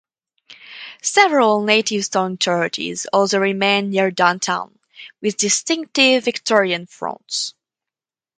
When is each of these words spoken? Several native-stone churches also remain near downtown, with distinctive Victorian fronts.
Several 1.03 1.61
native-stone 1.63 2.39
churches 2.39 3.05
also 3.13 3.37
remain 3.37 3.91
near 3.91 4.09
downtown, 4.09 4.79
with 5.21 5.37
distinctive 5.37 6.23
Victorian 6.25 6.87
fronts. 6.87 7.53